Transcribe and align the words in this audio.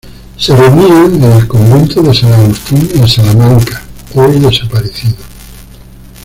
Se 0.35 0.55
reunían 0.55 1.13
en 1.23 1.31
el 1.31 1.47
convento 1.47 2.01
de 2.01 2.11
San 2.11 2.33
Agustín 2.33 2.89
en 2.95 3.07
Salamanca, 3.07 3.83
hoy 4.15 4.39
desaparecido. 4.39 5.17